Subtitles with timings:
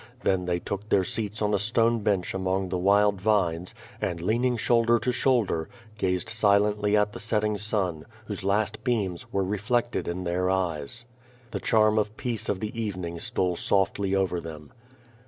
[0.21, 4.43] Then they took their seats on a stone bench among the wild vines, and lean
[4.43, 10.07] ing shoulder to shoulder, gazed silently at the setting sun, whose last beams were reflected
[10.07, 11.05] in their eyes.
[11.51, 14.71] The charm of peace of the evening stole softly over them.